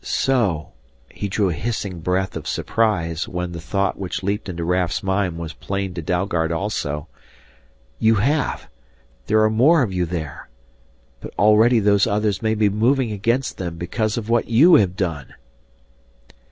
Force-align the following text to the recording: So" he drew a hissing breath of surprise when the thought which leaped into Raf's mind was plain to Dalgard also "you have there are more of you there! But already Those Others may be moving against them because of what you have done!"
So" 0.03 0.69
he 1.11 1.27
drew 1.27 1.49
a 1.49 1.53
hissing 1.53 1.99
breath 1.99 2.35
of 2.35 2.47
surprise 2.47 3.27
when 3.27 3.51
the 3.51 3.61
thought 3.61 3.99
which 3.99 4.23
leaped 4.23 4.49
into 4.49 4.63
Raf's 4.63 5.03
mind 5.03 5.37
was 5.37 5.53
plain 5.53 5.93
to 5.93 6.01
Dalgard 6.01 6.51
also 6.51 7.07
"you 7.99 8.15
have 8.15 8.67
there 9.27 9.43
are 9.43 9.49
more 9.51 9.83
of 9.83 9.93
you 9.93 10.07
there! 10.07 10.49
But 11.19 11.35
already 11.37 11.77
Those 11.79 12.07
Others 12.07 12.41
may 12.41 12.55
be 12.55 12.67
moving 12.67 13.11
against 13.11 13.59
them 13.59 13.77
because 13.77 14.17
of 14.17 14.27
what 14.27 14.47
you 14.47 14.73
have 14.77 14.95
done!" 14.95 15.35